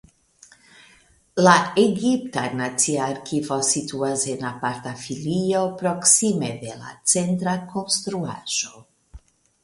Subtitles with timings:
[1.47, 1.51] La
[1.81, 8.73] Egipta Nacia Arkivo situas en aparta filio proksime de la centra konstruaĵo.